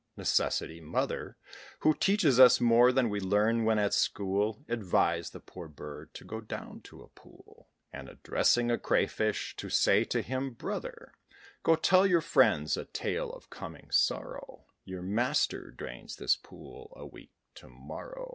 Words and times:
Necessity, 0.17 0.81
mother, 0.81 1.37
Who 1.81 1.93
teaches 1.93 2.39
us 2.39 2.59
more 2.59 2.91
than 2.91 3.07
we 3.07 3.19
learn 3.19 3.65
when 3.65 3.77
at 3.77 3.93
school, 3.93 4.65
Advised 4.67 5.31
the 5.31 5.39
poor 5.39 5.67
bird 5.67 6.11
to 6.15 6.25
go 6.25 6.41
down 6.41 6.81
to 6.85 7.03
a 7.03 7.07
pool, 7.07 7.69
And 7.93 8.09
addressing 8.09 8.71
a 8.71 8.79
Cray 8.79 9.05
fish, 9.05 9.55
to 9.57 9.69
say 9.69 10.03
to 10.05 10.23
him 10.23 10.53
"Brother, 10.55 11.13
Go 11.61 11.75
tell 11.75 12.07
your 12.07 12.21
friends 12.21 12.77
a 12.77 12.85
tale 12.85 13.31
of 13.31 13.51
coming 13.51 13.91
sorrow: 13.91 14.65
Your 14.85 15.03
master 15.03 15.69
drains 15.69 16.15
this 16.15 16.35
pool 16.35 16.91
a 16.95 17.05
week 17.05 17.29
to 17.53 17.69
morrow!" 17.69 18.29